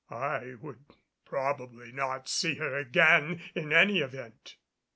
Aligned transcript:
I 0.09 0.55
would 0.61 0.83
probably 1.25 1.91
not 1.91 2.27
see 2.27 2.55
her 2.55 2.73
again 2.75 3.39
in 3.53 3.71
any 3.71 3.99
event. 3.99 4.55